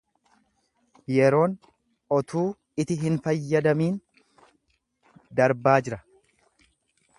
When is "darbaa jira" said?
5.41-6.03